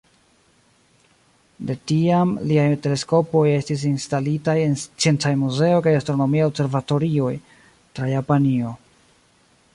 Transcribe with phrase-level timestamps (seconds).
[1.67, 7.33] De tiam, liaj teleskopoj estis instalitaj en sciencaj muzeoj kaj astronomiaj observatorioj
[7.77, 8.77] tra Japanio.